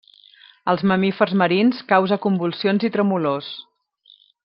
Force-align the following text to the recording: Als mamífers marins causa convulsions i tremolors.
Als 0.73 0.83
mamífers 0.91 1.35
marins 1.43 1.83
causa 1.93 2.19
convulsions 2.25 2.89
i 2.91 2.93
tremolors. 2.99 3.55